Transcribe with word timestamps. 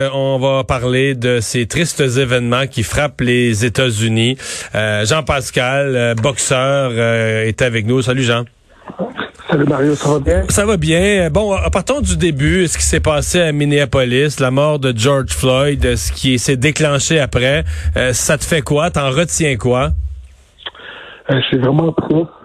Euh, 0.00 0.10
on 0.14 0.38
va 0.38 0.62
parler 0.62 1.16
de 1.16 1.40
ces 1.40 1.66
tristes 1.66 1.98
événements 1.98 2.68
qui 2.68 2.84
frappent 2.84 3.20
les 3.20 3.64
États-Unis. 3.64 4.38
Euh, 4.76 5.04
Jean 5.04 5.24
Pascal, 5.24 5.96
euh, 5.96 6.14
boxeur, 6.14 6.92
est 6.92 7.60
avec 7.62 7.84
nous. 7.84 8.00
Salut 8.00 8.22
Jean. 8.22 8.44
Salut 9.50 9.64
Mario, 9.64 9.96
ça 9.96 10.10
va 10.10 10.20
bien? 10.20 10.44
Ça 10.50 10.66
va 10.66 10.76
bien. 10.76 11.30
Bon, 11.30 11.52
partons 11.72 12.00
du 12.00 12.16
début. 12.16 12.68
Ce 12.68 12.78
qui 12.78 12.84
s'est 12.84 13.00
passé 13.00 13.40
à 13.40 13.50
Minneapolis, 13.50 14.38
la 14.38 14.52
mort 14.52 14.78
de 14.78 14.96
George 14.96 15.30
Floyd, 15.30 15.96
ce 15.96 16.12
qui 16.12 16.38
s'est 16.38 16.56
déclenché 16.56 17.18
après, 17.18 17.64
ça 18.12 18.38
te 18.38 18.44
fait 18.44 18.62
quoi? 18.62 18.92
T'en 18.92 19.10
retiens 19.10 19.56
quoi? 19.56 19.90
C'est 21.50 21.58
vraiment 21.58 21.90
triste. 21.90 22.37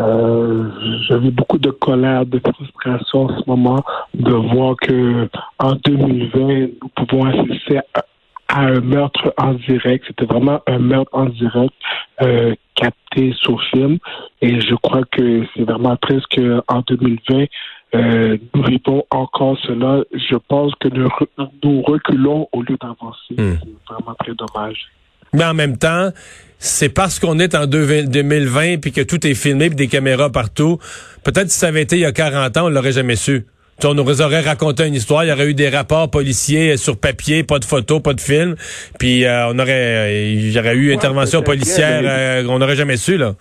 Euh, 0.00 0.70
J'avais 1.08 1.30
beaucoup 1.30 1.58
de 1.58 1.70
colère, 1.70 2.24
de 2.24 2.40
frustration 2.54 3.24
en 3.24 3.38
ce 3.40 3.44
moment 3.46 3.84
de 4.14 4.32
voir 4.32 4.76
que 4.76 5.28
en 5.58 5.72
2020, 5.72 6.68
nous 6.82 6.88
pouvons 6.94 7.24
assister 7.24 7.78
à, 7.94 8.04
un 8.50 8.80
meurtre 8.80 9.32
en 9.36 9.54
direct. 9.54 10.04
C'était 10.06 10.24
vraiment 10.24 10.60
un 10.66 10.78
meurtre 10.78 11.10
en 11.12 11.26
direct 11.26 11.74
euh, 12.22 12.54
capté 12.74 13.34
sur 13.34 13.62
film. 13.64 13.98
Et 14.40 14.60
je 14.60 14.74
crois 14.76 15.02
que 15.10 15.44
c'est 15.54 15.64
vraiment 15.64 15.96
triste 15.96 16.26
qu'en 16.34 16.82
2020, 16.86 17.46
euh, 17.94 18.38
nous 18.54 18.62
vivons 18.62 19.04
encore 19.10 19.58
cela. 19.58 20.02
Je 20.12 20.36
pense 20.36 20.74
que 20.76 20.88
nous, 20.88 21.08
nous 21.62 21.82
reculons 21.82 22.48
au 22.52 22.62
lieu 22.62 22.76
d'avancer. 22.80 23.34
Hmm. 23.36 23.58
C'est 23.60 23.92
vraiment 23.94 24.14
très 24.18 24.34
dommage. 24.34 24.88
Mais 25.32 25.44
en 25.44 25.54
même 25.54 25.76
temps, 25.76 26.10
c'est 26.58 26.88
parce 26.88 27.18
qu'on 27.20 27.38
est 27.38 27.54
en 27.54 27.66
2020 27.66 28.80
puis 28.80 28.92
que 28.92 29.00
tout 29.00 29.24
est 29.26 29.34
filmé 29.34 29.68
puis 29.68 29.76
des 29.76 29.88
caméras 29.88 30.30
partout. 30.30 30.78
Peut-être 31.24 31.50
si 31.50 31.58
ça 31.58 31.68
avait 31.68 31.82
été 31.82 31.96
il 31.96 32.02
y 32.02 32.06
a 32.06 32.12
40 32.12 32.56
ans, 32.56 32.66
on 32.66 32.68
l'aurait 32.68 32.92
jamais 32.92 33.16
su. 33.16 33.46
on 33.84 33.94
nous 33.94 34.22
aurait 34.22 34.40
raconté 34.40 34.86
une 34.86 34.94
histoire, 34.94 35.24
il 35.24 35.28
y 35.28 35.32
aurait 35.32 35.50
eu 35.50 35.54
des 35.54 35.68
rapports 35.68 36.10
policiers 36.10 36.76
sur 36.76 36.98
papier, 36.98 37.44
pas 37.44 37.58
de 37.58 37.64
photos, 37.64 38.02
pas 38.02 38.14
de 38.14 38.20
films, 38.20 38.56
puis 38.98 39.24
euh, 39.24 39.48
on 39.48 39.58
aurait, 39.58 40.32
il 40.32 40.50
y 40.50 40.58
aurait 40.58 40.74
eu 40.74 40.92
intervention 40.92 41.42
policière, 41.42 42.00
euh, 42.02 42.44
on 42.48 42.58
n'aurait 42.58 42.76
jamais 42.76 42.96
su 42.96 43.16
là. 43.16 43.34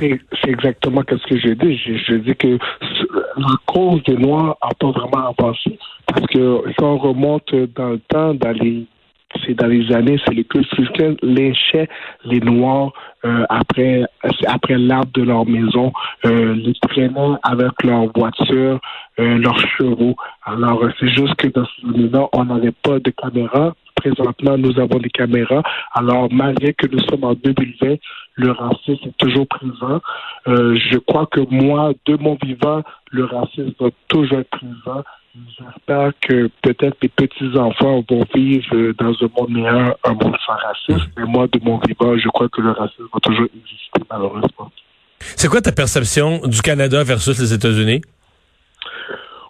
C'est 0.00 0.20
exactement 0.46 1.02
ce 1.08 1.26
que 1.28 1.40
j'ai 1.40 1.56
dit. 1.56 1.76
Je, 1.76 2.14
dis 2.14 2.36
que 2.36 2.56
la 3.36 3.54
cause 3.66 4.00
des 4.04 4.16
Noirs 4.16 4.56
n'a 4.62 4.70
pas 4.78 4.90
vraiment 4.92 5.34
avancé 5.36 5.76
parce 6.06 6.26
que 6.26 6.62
si 6.68 6.82
on 6.82 6.98
remonte 6.98 7.52
dans 7.74 7.90
le 7.90 8.00
temps, 8.08 8.34
dans 8.34 8.52
les 8.52 8.86
c'est 9.44 9.54
dans 9.54 9.66
les 9.66 9.92
années, 9.92 10.18
c'est 10.24 10.34
les 10.34 10.44
Cultes 10.44 10.72
lynchaient 11.22 11.88
les 12.24 12.40
Noirs 12.40 12.92
euh, 13.24 13.44
après 13.48 14.04
après 14.46 14.78
l'arbre 14.78 15.10
de 15.12 15.22
leur 15.22 15.44
maison, 15.44 15.92
euh, 16.24 16.54
les 16.54 16.72
traînaient 16.74 17.36
avec 17.42 17.82
leur 17.82 18.06
voiture, 18.14 18.80
euh, 19.18 19.38
leurs 19.38 19.58
chevaux. 19.76 20.16
Alors, 20.44 20.82
c'est 20.98 21.08
juste 21.08 21.34
que 21.34 21.48
dans 21.48 21.64
ce 21.64 21.86
moment-là, 21.86 22.28
on 22.32 22.44
n'avait 22.44 22.72
pas 22.72 22.98
de 23.00 23.10
caméra. 23.10 23.74
Présentement, 23.96 24.56
nous 24.56 24.78
avons 24.78 24.98
des 24.98 25.10
caméras. 25.10 25.62
Alors, 25.92 26.28
malgré 26.32 26.72
que 26.72 26.86
nous 26.86 27.00
sommes 27.10 27.24
en 27.24 27.34
2020, 27.34 27.96
le 28.34 28.50
racisme 28.52 29.08
est 29.08 29.18
toujours 29.18 29.48
présent. 29.48 30.00
je 30.46 30.98
crois 30.98 31.26
que 31.26 31.40
moi, 31.50 31.92
de 32.06 32.16
mon 32.16 32.38
vivant, 32.40 32.82
le 33.10 33.24
racisme 33.24 33.72
va 33.80 33.88
toujours 34.06 34.38
être 34.38 34.50
présent. 34.50 35.02
J'espère 35.34 36.12
que 36.20 36.50
peut-être 36.62 36.96
les 37.02 37.08
petits-enfants 37.08 38.04
vont 38.08 38.24
vivre 38.34 38.92
dans 38.98 39.12
un 39.12 39.28
monde 39.38 39.50
meilleur, 39.50 39.96
un 40.04 40.12
monde 40.12 40.36
sans 40.44 40.54
racisme. 40.54 41.10
Mais 41.16 41.24
moi, 41.24 41.46
de 41.46 41.60
mon 41.62 41.78
vivant, 41.78 42.16
je 42.16 42.28
crois 42.28 42.48
que 42.48 42.60
le 42.60 42.72
racisme 42.72 43.04
va 43.12 43.20
toujours 43.20 43.46
exister, 43.46 44.00
malheureusement. 44.10 44.70
C'est 45.20 45.48
quoi 45.48 45.60
ta 45.60 45.72
perception 45.72 46.40
du 46.46 46.60
Canada 46.62 47.02
versus 47.04 47.38
les 47.38 47.52
États-Unis? 47.52 48.00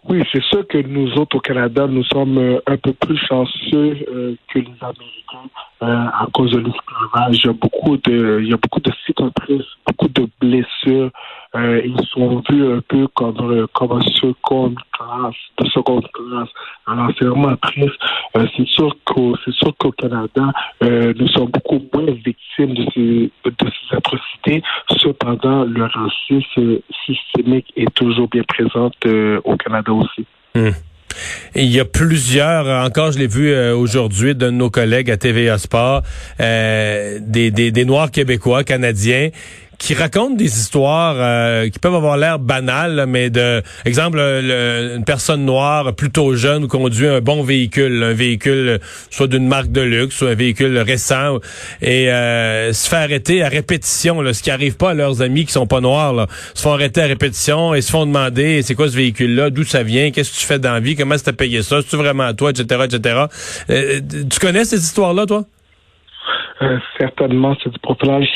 Oui, 0.08 0.22
c'est 0.32 0.42
sûr 0.44 0.66
que 0.66 0.78
nous 0.78 1.12
autres 1.18 1.36
au 1.36 1.40
Canada, 1.40 1.86
nous 1.86 2.04
sommes 2.04 2.38
euh, 2.38 2.60
un 2.66 2.78
peu 2.78 2.94
plus 2.94 3.18
chanceux 3.28 3.96
euh, 4.10 4.34
que 4.48 4.58
les 4.58 4.74
Américains 4.80 5.50
euh, 5.82 5.86
à 5.86 6.26
cause 6.32 6.50
de 6.52 6.60
l'esclavage. 6.60 7.36
Il 7.36 7.46
y 7.46 7.48
a 7.48 7.52
beaucoup 7.52 7.96
de, 7.98 8.40
il 8.40 8.48
y 8.48 8.54
a 8.54 8.56
beaucoup 8.56 8.80
de 8.80 8.90
cicatrices, 9.04 9.66
beaucoup 9.86 10.08
de 10.08 10.26
blessures. 10.40 11.10
Ils 11.54 11.96
sont 12.12 12.42
vus 12.50 12.72
un 12.72 12.80
peu 12.86 13.06
comme 13.14 13.66
comme 13.72 13.92
un 13.92 14.02
seconde 14.14 14.76
classe, 14.92 15.34
de 15.58 15.68
seconde 15.68 16.06
classe. 16.12 16.48
Alors 16.86 17.10
c'est 17.18 17.24
vraiment 17.24 17.56
triste. 17.56 17.98
c'est 18.34 18.66
sûr 18.68 18.94
qu'au 19.04 19.34
c'est 19.44 19.54
sûr 19.54 19.74
qu'au 19.78 19.92
Canada, 19.92 20.52
nous 20.82 21.28
sommes 21.28 21.50
beaucoup 21.50 21.80
moins 21.92 22.12
victimes 22.24 22.74
de 22.74 22.84
ces 22.94 23.30
de 23.44 23.70
ces 23.70 23.96
atrocités. 23.96 24.62
Cependant, 24.98 25.64
le 25.64 25.84
racisme 25.84 26.80
systémique 27.06 27.72
est 27.76 27.92
toujours 27.94 28.28
bien 28.28 28.42
présent 28.42 28.90
au 29.44 29.56
Canada 29.56 29.92
aussi. 29.92 30.26
Hmm. 30.54 30.70
Il 31.54 31.74
y 31.74 31.80
a 31.80 31.84
plusieurs, 31.84 32.66
encore 32.84 33.12
je 33.12 33.18
l'ai 33.18 33.26
vu 33.26 33.50
euh, 33.50 33.74
aujourd'hui, 33.74 34.34
de 34.34 34.50
nos 34.50 34.70
collègues 34.70 35.10
à 35.10 35.16
TVA 35.16 35.58
Sport, 35.58 36.02
euh, 36.40 37.18
des, 37.20 37.50
des 37.50 37.84
Noirs 37.84 38.10
québécois, 38.10 38.64
canadiens, 38.64 39.30
qui 39.78 39.94
racontent 39.94 40.34
des 40.34 40.58
histoires 40.58 41.14
euh, 41.18 41.68
qui 41.68 41.78
peuvent 41.78 41.94
avoir 41.94 42.16
l'air 42.16 42.38
banales, 42.40 43.06
mais 43.08 43.30
de 43.30 43.62
exemple 43.84 44.18
une 44.18 45.04
personne 45.04 45.44
noire 45.44 45.94
plutôt 45.94 46.34
jeune 46.34 46.66
conduit 46.66 47.06
un 47.06 47.20
bon 47.20 47.42
véhicule, 47.42 48.02
un 48.02 48.12
véhicule 48.12 48.80
soit 49.10 49.28
d'une 49.28 49.46
marque 49.46 49.70
de 49.70 49.80
luxe, 49.80 50.16
soit 50.16 50.30
un 50.30 50.34
véhicule 50.34 50.78
récent, 50.78 51.38
et 51.80 52.10
euh, 52.10 52.72
se 52.72 52.88
fait 52.88 52.96
arrêter 52.96 53.42
à 53.42 53.48
répétition, 53.48 54.20
là, 54.20 54.34
ce 54.34 54.42
qui 54.42 54.50
arrive 54.50 54.76
pas 54.76 54.90
à 54.90 54.94
leurs 54.94 55.22
amis 55.22 55.44
qui 55.44 55.52
sont 55.52 55.66
pas 55.66 55.80
noirs, 55.80 56.12
là, 56.12 56.26
se 56.54 56.62
font 56.62 56.72
arrêter 56.72 57.00
à 57.00 57.06
répétition 57.06 57.72
et 57.72 57.80
se 57.80 57.92
font 57.92 58.04
demander 58.04 58.62
c'est 58.62 58.74
quoi 58.74 58.88
ce 58.88 58.96
véhicule-là, 58.96 59.50
d'où 59.50 59.62
ça 59.62 59.84
vient, 59.84 60.10
qu'est-ce 60.10 60.32
que 60.32 60.40
tu 60.40 60.46
fais 60.46 60.58
dans 60.58 60.72
la 60.72 60.80
vie, 60.80 60.96
comment 60.96 61.14
tu 61.16 61.32
payé 61.32 61.62
ça, 61.62 61.78
c'est 61.86 61.96
vraiment 61.96 62.24
à 62.24 62.34
toi, 62.34 62.50
etc., 62.50 62.84
etc. 62.84 63.24
Euh, 63.70 64.00
tu 64.28 64.40
connais 64.40 64.64
ces 64.64 64.78
histoires-là, 64.78 65.26
toi? 65.26 65.44
certainement, 66.98 67.56
c'est 67.62 67.70
du 67.70 67.78
profilage 67.78 68.26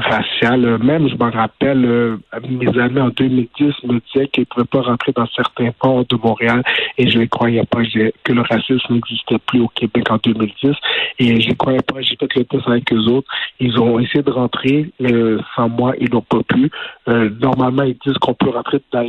raciale. 0.00 0.78
Même, 0.82 1.08
je 1.08 1.14
me 1.14 1.30
rappelle, 1.30 1.84
euh, 1.84 2.16
mes 2.48 2.78
amis 2.78 3.00
en 3.00 3.08
2010 3.10 3.74
me 3.84 4.00
disaient 4.00 4.28
qu'ils 4.28 4.42
ne 4.42 4.44
pouvaient 4.46 4.66
pas 4.66 4.82
rentrer 4.82 5.12
dans 5.12 5.26
certains 5.28 5.70
ports 5.72 6.04
de 6.06 6.16
Montréal 6.16 6.62
et 6.98 7.08
je 7.08 7.18
ne 7.18 7.26
croyais 7.26 7.64
pas 7.64 7.80
que 8.24 8.32
le 8.32 8.40
racisme 8.42 8.94
n'existait 8.94 9.38
plus 9.46 9.60
au 9.60 9.68
Québec 9.68 10.10
en 10.10 10.18
2010 10.22 10.72
et 11.18 11.40
je 11.40 11.48
ne 11.48 11.54
croyais 11.54 11.82
pas. 11.82 12.00
J'ai 12.00 12.16
fait 12.16 12.34
le 12.34 12.44
test 12.44 12.66
avec 12.66 12.92
eux 12.92 13.06
autres. 13.08 13.28
Ils 13.60 13.78
ont 13.78 13.98
essayé 13.98 14.22
de 14.22 14.30
rentrer 14.30 14.90
euh, 15.02 15.40
sans 15.54 15.68
moi, 15.68 15.94
ils 16.00 16.10
n'ont 16.10 16.22
pas 16.22 16.42
pu. 16.48 16.70
Euh, 17.08 17.30
normalement, 17.40 17.84
ils 17.84 17.98
disent 18.04 18.18
qu'on 18.18 18.34
peut 18.34 18.50
rentrer 18.50 18.80
dans 18.92 19.08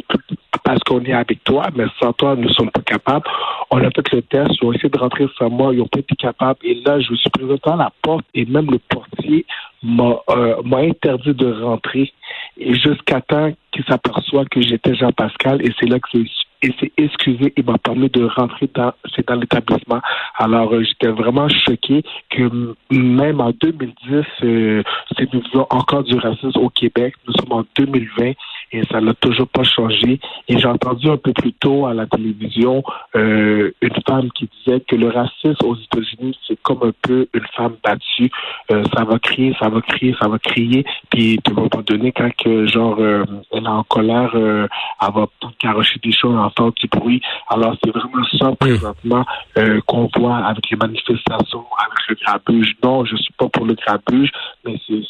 parce 0.63 0.79
qu'on 0.79 1.03
est 1.03 1.13
avec 1.13 1.43
toi, 1.43 1.67
mais 1.75 1.85
sans 2.01 2.11
toi, 2.13 2.35
nous 2.35 2.49
ne 2.49 2.53
sommes 2.53 2.71
pas 2.71 2.81
capables. 2.81 3.25
On 3.69 3.77
a 3.77 3.89
fait 3.91 4.11
le 4.13 4.21
test, 4.23 4.51
ils 4.59 4.65
ont 4.65 4.73
essayé 4.73 4.89
de 4.89 4.97
rentrer 4.97 5.27
sans 5.37 5.49
moi, 5.49 5.71
ils 5.73 5.77
n'ont 5.77 5.87
pas 5.87 5.99
été 5.99 6.15
capables. 6.15 6.59
Et 6.63 6.81
là, 6.85 6.99
je 6.99 7.11
me 7.11 7.17
suis 7.17 7.29
présenté 7.29 7.69
à 7.69 7.75
la 7.75 7.91
porte 8.01 8.25
et 8.33 8.45
même 8.45 8.71
le 8.71 8.79
portier 8.79 9.45
m'a 9.83 10.17
euh, 10.29 10.61
interdit 10.73 11.33
de 11.33 11.61
rentrer 11.61 12.11
jusqu'à 12.57 13.21
temps 13.21 13.51
qu'il 13.71 13.83
s'aperçoit 13.85 14.45
que 14.45 14.61
j'étais 14.61 14.95
Jean-Pascal 14.95 15.61
et 15.61 15.71
c'est 15.79 15.87
là 15.87 15.99
que 15.99 16.07
c'est 16.11 16.25
et 16.61 16.73
s'est 16.79 16.91
excusé 16.97 17.53
et 17.55 17.63
m'a 17.63 17.77
permis 17.77 18.09
de 18.09 18.25
rentrer 18.25 18.69
dans, 18.73 18.93
c'est 19.15 19.27
dans 19.27 19.35
l'établissement. 19.35 20.01
Alors, 20.37 20.73
euh, 20.73 20.83
j'étais 20.83 21.11
vraiment 21.11 21.47
choqué 21.49 22.03
que 22.29 22.75
même 22.91 23.41
en 23.41 23.51
2010, 23.51 24.25
euh, 24.43 24.83
c'est 25.17 25.31
nous 25.33 25.43
encore 25.69 26.03
du 26.03 26.17
racisme 26.17 26.59
au 26.59 26.69
Québec. 26.69 27.13
Nous 27.27 27.33
sommes 27.33 27.51
en 27.51 27.65
2020 27.77 28.33
et 28.75 28.83
ça 28.91 29.01
n'a 29.01 29.13
toujours 29.15 29.47
pas 29.47 29.63
changé. 29.63 30.19
Et 30.47 30.57
j'ai 30.57 30.67
entendu 30.67 31.09
un 31.09 31.17
peu 31.17 31.33
plus 31.33 31.53
tôt 31.53 31.85
à 31.85 31.93
la 31.93 32.05
télévision 32.05 32.83
euh, 33.15 33.71
une 33.81 34.01
femme 34.07 34.29
qui 34.31 34.49
disait 34.57 34.81
que 34.81 34.95
le 34.95 35.09
racisme 35.09 35.65
aux 35.65 35.75
États-Unis, 35.75 36.37
c'est 36.47 36.61
comme 36.61 36.83
un 36.83 36.93
peu 37.01 37.27
une 37.33 37.47
femme 37.55 37.75
battue. 37.83 38.29
Euh, 38.71 38.83
ça 38.95 39.03
va 39.03 39.19
crier, 39.19 39.55
ça 39.59 39.69
va 39.69 39.81
crier, 39.81 40.15
ça 40.19 40.27
va 40.27 40.39
crier. 40.39 40.85
Puis, 41.09 41.39
à 41.45 41.51
un 41.51 41.53
moment 41.53 41.69
donné, 41.85 42.11
quand 42.11 42.29
que, 42.35 42.67
genre, 42.67 42.99
elle 42.99 43.63
est 43.63 43.67
en 43.67 43.83
colère, 43.83 44.31
elle 44.35 44.67
va 44.99 45.27
carocher 45.59 45.99
des 46.03 46.11
choses 46.11 46.35
en 46.35 46.49
du 46.71 46.87
bruit. 46.87 47.21
Alors, 47.49 47.75
c'est 47.83 47.91
vraiment 47.91 48.23
ça, 48.39 48.51
présentement, 48.59 49.25
euh, 49.57 49.79
qu'on 49.85 50.09
voit 50.15 50.37
avec 50.37 50.69
les 50.69 50.77
manifestations, 50.77 51.65
avec 51.77 52.09
le 52.09 52.15
grabuge. 52.15 52.75
Non, 52.83 53.05
je 53.05 53.13
ne 53.13 53.17
suis 53.17 53.33
pas 53.33 53.47
pour 53.49 53.65
le 53.65 53.73
grabuge, 53.73 54.31
mais 54.65 54.79
c'est 54.87 55.01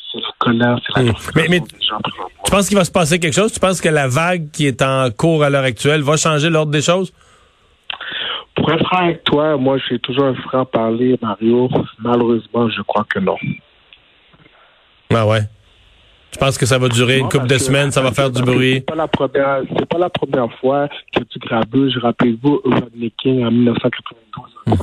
c'est 0.46 0.54
la 0.54 1.12
mais, 1.36 1.48
mais 1.50 1.62
Tu 1.62 2.52
penses 2.52 2.68
qu'il 2.68 2.78
va 2.78 2.86
se 2.86 2.92
passer 2.92 3.20
quelque 3.20 3.34
chose? 3.34 3.52
Tu 3.52 3.60
penses 3.60 3.82
que 3.82 3.90
la 3.90 4.08
vague 4.08 4.52
qui 4.52 4.68
est 4.68 4.82
en 4.82 5.10
cours 5.12 5.44
à 5.44 5.50
l'heure 5.50 5.64
actuelle 5.64 6.02
va 6.02 6.18
changer 6.18 6.50
l'ordre 6.50 6.72
des 6.72 6.82
choses? 6.82 7.12
Pour 8.56 8.72
être 8.72 8.86
franc 8.86 9.04
avec 9.04 9.24
toi, 9.24 9.58
moi, 9.58 9.78
je 9.78 9.86
suis 9.86 10.00
toujours 10.00 10.26
un 10.26 10.36
franc 10.36 10.66
parler, 10.66 11.18
Mario. 11.22 11.70
Malheureusement, 12.00 12.70
je 12.70 12.82
crois 12.84 13.06
que 13.10 13.20
non. 13.20 13.38
Ah 15.14 15.28
ouais. 15.28 15.42
Je 16.36 16.38
pense 16.38 16.58
que 16.58 16.66
ça 16.66 16.78
va 16.78 16.90
durer 16.90 17.20
une 17.20 17.30
couple 17.30 17.48
de 17.48 17.58
semaines, 17.58 17.92
ça 17.92 18.02
va 18.02 18.12
faire 18.12 18.30
du 18.30 18.42
bruit. 18.42 18.76
C'est 18.76 18.86
pas 18.86 18.96
la 18.96 19.08
première, 19.08 19.62
c'est 19.78 19.86
pas 19.88 19.98
la 19.98 20.10
première 20.10 20.52
fois 20.60 20.90
que 21.14 21.24
tu 21.24 21.40
grabuges. 21.40 21.98
Rappelez-vous, 21.98 22.62
Rodney 22.66 23.14
King 23.18 23.46
en 23.46 23.52
1992. 23.52 24.78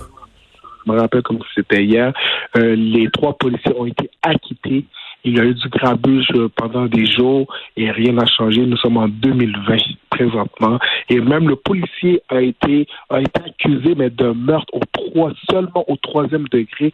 Je 0.87 0.91
me 0.91 0.99
rappelle 0.99 1.23
comme 1.23 1.39
si 1.41 1.49
c'était 1.57 1.85
hier. 1.85 2.13
Euh, 2.57 2.75
les 2.75 3.11
trois 3.11 3.37
policiers 3.37 3.75
ont 3.77 3.85
été 3.85 4.11
acquittés 4.23 4.87
Il 5.25 5.37
y 5.37 5.41
a 5.41 5.45
eu 5.45 5.55
du 5.55 5.69
grabuge 5.69 6.33
pendant 6.57 6.87
des 6.87 7.07
jours 7.07 7.47
et 7.77 7.91
rien 7.91 8.13
n'a 8.13 8.27
changé. 8.27 8.67
Nous 8.67 8.77
sommes 8.77 8.97
en 8.97 9.09
2020 9.09 9.77
présentement. 10.11 10.79
Et 11.09 11.21
même 11.21 11.49
le 11.49 11.57
policier 11.57 12.23
a 12.29 12.41
été, 12.41 12.87
a 13.09 13.21
été 13.21 13.41
accusé, 13.41 13.95
mais 13.97 14.11
d'un 14.11 14.35
meurtre 14.35 14.73
au 14.73 14.81
trois, 14.93 15.33
seulement 15.51 15.85
au 15.89 15.97
troisième 15.97 16.47
degré, 16.49 16.93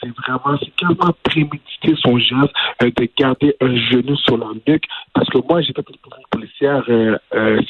c'est 0.00 0.10
vraiment, 0.10 0.58
c'est 0.60 0.76
tellement 0.76 1.14
prémédité 1.22 1.94
son 1.96 2.18
geste 2.18 2.52
euh, 2.82 2.90
de 2.96 3.08
garder 3.18 3.54
un 3.60 3.74
genou 3.76 4.16
sur 4.16 4.36
la 4.36 4.48
nuque. 4.66 4.84
Parce 5.12 5.28
que 5.30 5.38
moi, 5.48 5.62
j'ai 5.62 5.72
fait 5.72 5.84
une 5.88 6.26
policière, 6.30 6.82
euh, 6.88 7.16
euh, 7.34 7.60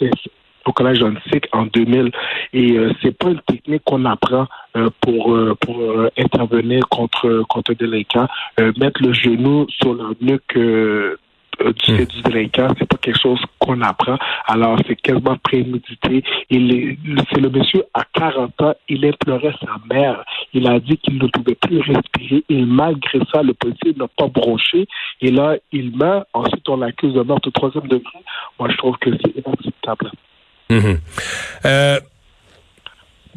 au 0.64 0.72
collège 0.72 0.98
John-Sick 0.98 1.46
en 1.52 1.66
2000. 1.66 2.10
Et 2.52 2.72
euh, 2.72 2.92
c'est 3.02 3.16
pas 3.16 3.30
une 3.30 3.40
technique 3.40 3.82
qu'on 3.84 4.04
apprend 4.04 4.46
euh, 4.76 4.90
pour 5.00 5.34
euh, 5.34 5.54
pour 5.60 5.82
intervenir 6.18 6.88
contre 6.88 7.44
contre 7.48 7.72
un 7.72 7.74
délinquant. 7.74 8.28
mettre 8.76 9.02
le 9.02 9.12
genou 9.12 9.66
sur 9.68 9.94
la 9.94 10.10
nuque 10.20 10.56
du, 10.56 11.92
hmm. 11.92 12.04
du 12.06 12.22
délinquant, 12.22 12.68
c'est 12.78 12.88
pas 12.88 12.96
quelque 12.96 13.20
chose 13.20 13.40
qu'on 13.58 13.80
apprend. 13.80 14.16
Alors, 14.46 14.78
c'est 14.86 14.96
quasiment 14.96 15.36
prémédité. 15.36 16.22
Il 16.50 16.96
c'est 17.32 17.40
le 17.40 17.50
monsieur 17.50 17.84
à 17.94 18.02
40 18.12 18.62
ans, 18.62 18.74
il 18.88 19.04
implorait 19.06 19.54
sa 19.60 19.76
mère. 19.88 20.24
Il 20.52 20.68
a 20.68 20.80
dit 20.80 20.96
qu'il 20.98 21.18
ne 21.18 21.26
pouvait 21.28 21.54
plus 21.54 21.80
respirer. 21.80 22.44
Et 22.48 22.62
malgré 22.64 23.20
ça, 23.32 23.42
le 23.42 23.54
policier 23.54 23.94
n'a 23.96 24.08
pas 24.08 24.28
broché. 24.28 24.86
Et 25.20 25.30
là, 25.30 25.56
il 25.72 25.96
meurt. 25.96 26.26
Ensuite, 26.32 26.68
on 26.68 26.76
l'accuse 26.76 27.14
de 27.14 27.22
meurtre 27.22 27.48
au 27.48 27.52
troisième 27.52 27.86
degré. 27.86 28.18
Moi, 28.58 28.68
je 28.70 28.76
trouve 28.76 28.96
que 28.98 29.10
c'est 29.10 29.36
inacceptable. 29.36 30.10
Mhm. 30.70 30.98
Euh, 31.66 32.00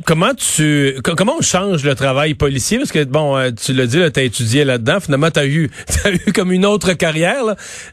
comment 0.06 0.33
tu 0.33 0.95
comment 1.03 1.35
on 1.39 1.41
change 1.41 1.83
le 1.83 1.94
travail 1.95 2.35
policier? 2.35 2.77
Parce 2.77 2.91
que 2.91 3.03
bon 3.03 3.35
euh, 3.35 3.51
tu 3.51 3.74
l'as 3.74 3.85
dit 3.85 4.00
tu 4.13 4.19
as 4.19 4.24
étudié 4.24 4.63
là-dedans. 4.63 5.00
Finalement 5.01 5.29
tu 5.29 5.39
as 5.39 5.45
eu 5.45 5.69
as 6.06 6.12
eu 6.12 6.31
comme 6.33 6.51
une 6.51 6.65
autre 6.65 6.94
carrière 6.94 7.44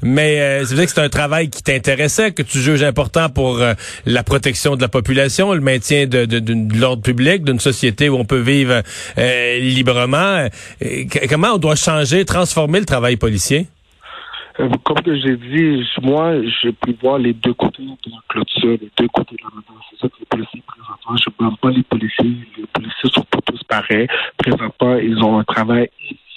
mais 0.02 0.40
euh, 0.40 0.64
c'est 0.64 0.74
vrai 0.76 0.86
que 0.86 0.92
c'est 0.92 1.00
un 1.00 1.08
travail 1.08 1.50
qui 1.50 1.62
t'intéressait 1.62 2.32
que 2.32 2.42
tu 2.42 2.60
juges 2.60 2.82
important 2.82 3.28
pour 3.28 3.60
la 4.06 4.22
protection 4.22 4.76
de 4.76 4.82
la 4.82 4.88
population 4.88 5.52
le 5.52 5.60
maintien 5.60 6.06
de, 6.06 6.24
de, 6.24 6.78
l'ordre 6.78 7.02
public 7.02 7.44
d'une 7.44 7.60
société 7.60 8.08
où 8.08 8.16
on 8.16 8.24
peut 8.24 8.40
vivre 8.40 8.82
librement. 9.16 10.46
Comment 11.28 11.54
on 11.54 11.58
doit 11.58 11.76
changer 11.76 12.24
transformer 12.24 12.78
le 12.78 12.86
travail 12.86 13.16
policier? 13.16 13.66
Comme 14.56 15.00
que 15.02 15.16
j'ai 15.16 15.36
dit, 15.36 15.84
moi, 16.02 16.34
j'ai 16.62 16.72
pu 16.72 16.96
voir 17.02 17.18
les 17.18 17.32
deux 17.32 17.54
côtés 17.54 17.82
de 17.82 18.10
la 18.10 18.18
clôture, 18.28 18.78
les 18.80 18.90
deux 18.96 19.08
côtés 19.08 19.36
de 19.36 19.42
la 19.42 19.50
médaille. 19.50 19.84
C'est 19.90 19.98
ça 19.98 20.08
que 20.08 20.14
les 20.20 20.26
policiers 20.26 20.62
présentement. 20.66 21.16
Je 21.16 21.30
ne 21.30 21.34
blâme 21.38 21.56
pas 21.56 21.70
les 21.70 21.82
policiers. 21.82 22.36
Les 22.56 22.66
policiers 22.66 23.10
sont 23.12 23.24
pas 23.24 23.40
tous 23.44 23.62
pareils. 23.64 24.06
Présentement, 24.38 24.96
ils 24.96 25.18
ont 25.24 25.38
un 25.38 25.44
travail 25.44 25.90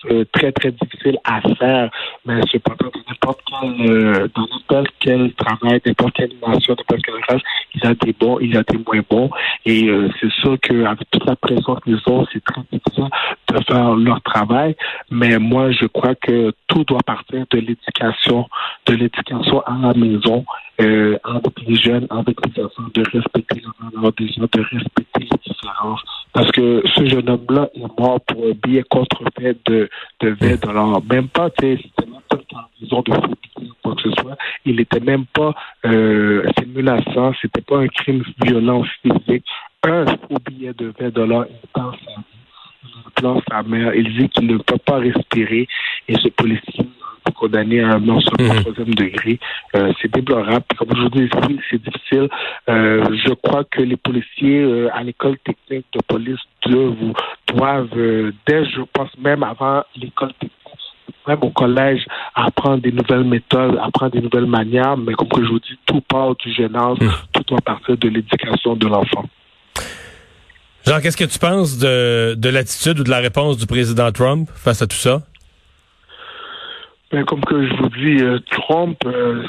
euh, 0.05 0.25
très, 0.31 0.51
très 0.51 0.71
difficile 0.71 1.17
à 1.23 1.41
faire, 1.55 1.89
mais 2.25 2.39
cependant, 2.51 2.91
dans 2.93 3.01
n'importe 3.09 3.39
quel, 3.47 3.91
euh, 3.91 4.27
dans 4.35 4.47
n'importe 4.47 4.93
quel 4.99 5.33
travail, 5.33 5.81
n'importe 5.85 6.13
quelle 6.13 6.33
nation, 6.47 6.75
n'importe 6.77 7.01
quelle 7.03 7.21
race, 7.27 7.41
il 7.73 7.83
y 7.83 7.87
a 7.87 8.13
bons, 8.19 8.39
il 8.39 8.53
y 8.53 8.57
a 8.57 8.63
moins 8.85 9.01
bons. 9.09 9.29
Et 9.65 9.89
euh, 9.89 10.09
c'est 10.19 10.31
sûr 10.33 10.57
qu'avec 10.61 11.09
toute 11.09 11.25
la 11.25 11.35
pression 11.35 11.75
qu'ils 11.77 11.99
ont, 12.07 12.25
c'est 12.31 12.43
très 12.43 12.61
difficile 12.71 13.09
de 13.47 13.63
faire 13.63 13.95
leur 13.95 14.21
travail. 14.21 14.75
Mais 15.09 15.39
moi, 15.39 15.71
je 15.71 15.85
crois 15.87 16.15
que 16.15 16.51
tout 16.67 16.83
doit 16.83 17.03
partir 17.05 17.45
de 17.49 17.57
l'éducation, 17.57 18.47
de 18.87 18.95
l'éducation 18.95 19.61
à 19.61 19.77
la 19.81 19.93
maison, 19.93 20.45
euh, 20.81 21.17
avec 21.23 21.61
les 21.65 21.75
jeunes, 21.75 22.07
avec 22.09 22.37
les 22.45 22.63
enfants, 22.63 22.83
de 22.93 23.03
respecter 23.11 23.55
les 23.61 23.91
valeurs 23.91 24.13
des 24.13 24.27
gens, 24.27 24.47
de 24.51 24.61
respecter 24.61 25.19
les 25.19 25.37
différences. 25.45 26.01
Parce 26.33 26.51
que 26.51 26.83
ce 26.95 27.05
jeune 27.07 27.29
homme-là 27.29 27.69
est 27.73 27.99
mort 27.99 28.21
pour 28.21 28.45
un 28.45 28.53
billet 28.63 28.83
contrefait 28.89 29.55
de, 29.65 29.89
de 30.21 30.29
20 30.39 30.65
dollars. 30.65 31.01
Même 31.09 31.27
pas, 31.27 31.49
tu 31.49 31.65
sais, 31.65 31.81
c'était 31.83 32.09
même 32.09 32.21
pas 32.29 32.37
une 32.37 32.85
raison 32.87 33.01
de 33.01 33.13
phobie 33.13 33.73
quoi 33.83 33.95
que 33.95 34.01
ce 34.03 34.11
soit. 34.11 34.37
Il 34.65 34.75
n'était 34.75 34.99
même 34.99 35.25
pas, 35.25 35.53
euh, 35.85 36.43
menaçant, 36.67 37.33
c'était 37.41 37.61
pas 37.61 37.79
un 37.79 37.87
crime 37.87 38.23
violent 38.43 38.83
physique. 39.01 39.45
Un 39.83 40.05
faux 40.05 40.37
billet 40.45 40.73
de 40.73 40.93
20 40.99 41.13
dollars, 41.13 41.45
il 41.49 41.67
pense 41.73 41.95
place 43.15 43.41
sa 43.49 43.63
mère, 43.63 43.93
il 43.95 44.17
dit 44.17 44.29
qu'il 44.29 44.47
ne 44.47 44.57
peut 44.57 44.77
pas 44.77 44.97
respirer 44.97 45.67
et 46.07 46.15
ce 46.15 46.29
policier 46.29 46.85
condamné 47.31 47.81
à 47.81 47.93
un 47.93 47.99
mort 47.99 48.21
sur 48.21 48.33
le 48.37 48.61
troisième 48.61 48.93
degré. 48.93 49.39
Euh, 49.75 49.91
c'est 50.01 50.11
déplorable. 50.11 50.65
Comme 50.77 50.89
je 50.95 51.01
vous 51.01 51.09
dis, 51.09 51.29
c'est 51.69 51.81
difficile. 51.81 52.29
Euh, 52.69 53.05
je 53.25 53.33
crois 53.33 53.63
que 53.63 53.81
les 53.81 53.97
policiers 53.97 54.61
euh, 54.61 54.89
à 54.93 55.03
l'école 55.03 55.37
technique 55.39 55.85
de 55.93 55.99
police 56.07 56.39
doivent, 56.65 57.13
doivent 57.47 58.31
dès, 58.45 58.65
je 58.65 58.81
pense 58.93 59.09
même 59.17 59.43
avant 59.43 59.83
l'école 59.95 60.33
technique, 60.33 60.51
même 61.27 61.39
au 61.41 61.49
collège, 61.49 62.05
apprendre 62.35 62.81
des 62.81 62.91
nouvelles 62.91 63.23
méthodes, 63.23 63.77
apprendre 63.81 64.11
des 64.11 64.21
nouvelles 64.21 64.45
manières, 64.45 64.97
mais 64.97 65.13
comme 65.13 65.27
je 65.43 65.49
vous 65.49 65.59
dis, 65.59 65.77
tout 65.85 66.01
part 66.01 66.35
du 66.35 66.53
jeune 66.53 66.75
âge, 66.75 66.97
mmh. 66.99 67.09
tout 67.33 67.43
doit 67.47 67.61
partir 67.61 67.97
de 67.97 68.09
l'éducation 68.09 68.75
de 68.75 68.87
l'enfant. 68.87 69.25
Jean, 70.85 71.01
qu'est-ce 71.01 71.17
que 71.17 71.25
tu 71.25 71.37
penses 71.37 71.77
de, 71.77 72.33
de 72.35 72.49
l'attitude 72.49 72.99
ou 73.01 73.03
de 73.03 73.09
la 73.09 73.17
réponse 73.17 73.57
du 73.57 73.65
président 73.65 74.09
Trump 74.13 74.49
face 74.55 74.81
à 74.81 74.87
tout 74.87 74.95
ça? 74.95 75.21
Ben, 77.11 77.23
comme 77.23 77.43
que 77.45 77.65
je 77.65 77.73
vous 77.75 77.89
dis, 77.89 78.21
euh, 78.21 78.39
Trump, 78.51 78.97
euh, 79.05 79.43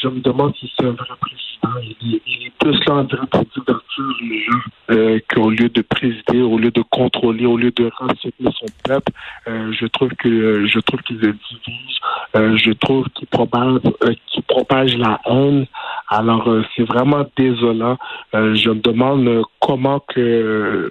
je 0.00 0.08
me 0.08 0.20
demande 0.20 0.54
si 0.56 0.70
c'est 0.78 0.86
un 0.86 0.92
vrai 0.92 1.08
président. 1.20 1.80
Il 1.82 2.14
est, 2.14 2.22
il 2.26 2.46
est 2.46 2.52
plus 2.58 2.78
là 2.86 2.94
en 2.94 3.06
train 3.06 3.22
de 3.24 3.46
d'ouverture 3.54 4.14
les 4.22 4.44
gens 4.44 4.58
euh, 4.90 5.18
qu'au 5.28 5.50
lieu 5.50 5.68
de 5.68 5.82
présider, 5.82 6.40
au 6.40 6.56
lieu 6.56 6.70
de 6.70 6.82
contrôler, 6.82 7.46
au 7.46 7.56
lieu 7.56 7.70
de 7.72 7.90
renseigner 7.98 8.50
son 8.58 8.66
peuple. 8.84 9.12
Euh, 9.48 9.72
je 9.72 9.86
trouve 9.86 10.10
que 10.14 10.66
je 10.66 10.78
trouve 10.80 11.02
qu'il 11.02 11.16
se 11.16 11.26
divise. 11.26 11.98
Euh, 12.36 12.56
je 12.56 12.70
trouve 12.72 13.08
qu'il 13.10 13.26
propage, 13.26 13.80
euh, 14.04 14.14
qu'il 14.28 14.42
propage 14.44 14.96
la 14.96 15.20
haine. 15.26 15.66
Alors 16.10 16.48
c'est 16.74 16.82
vraiment 16.82 17.24
désolant. 17.36 17.96
je 18.32 18.68
me 18.68 18.80
demande 18.80 19.42
comment 19.60 20.00
que 20.12 20.90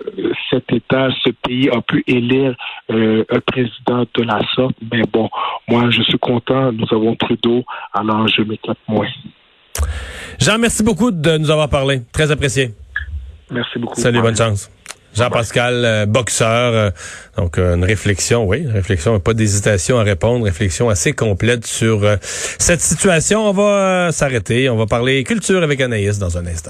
cet 0.49 0.71
État, 0.71 1.09
ce 1.23 1.29
pays 1.31 1.69
a 1.69 1.81
pu 1.81 2.03
élire 2.07 2.55
un 2.89 3.39
président 3.45 4.05
de 4.13 4.23
la 4.23 4.39
sorte. 4.55 4.75
Mais 4.91 5.03
bon, 5.11 5.29
moi 5.67 5.89
je 5.89 6.01
suis 6.03 6.19
content. 6.19 6.71
Nous 6.71 6.87
avons 6.91 7.15
Trudeau. 7.15 7.65
Alors 7.93 8.27
je 8.29 8.41
m'éclate 8.43 8.77
moins. 8.87 9.07
Jean, 10.39 10.57
merci 10.57 10.83
beaucoup 10.83 11.11
de 11.11 11.37
nous 11.37 11.51
avoir 11.51 11.67
parlé. 11.67 12.01
Très 12.13 12.31
apprécié. 12.31 12.73
Merci 13.51 13.77
beaucoup. 13.77 13.99
Salut, 13.99 14.21
bonne 14.21 14.37
chance. 14.37 14.71
Jean-Pascal, 15.15 15.85
euh, 15.85 16.05
boxeur, 16.05 16.73
euh, 16.73 16.89
donc 17.37 17.57
euh, 17.57 17.75
une 17.75 17.83
réflexion, 17.83 18.45
oui, 18.45 18.59
une 18.59 18.71
réflexion, 18.71 19.19
pas 19.19 19.33
d'hésitation 19.33 19.99
à 19.99 20.03
répondre, 20.03 20.45
réflexion 20.45 20.89
assez 20.89 21.13
complète 21.13 21.65
sur 21.65 22.01
cette 22.21 22.81
situation. 22.81 23.49
On 23.49 23.53
va 23.53 24.11
s'arrêter, 24.11 24.69
on 24.69 24.77
va 24.77 24.85
parler 24.85 25.23
culture 25.23 25.63
avec 25.63 25.81
Anaïs 25.81 26.19
dans 26.19 26.37
un 26.37 26.45
instant. 26.45 26.67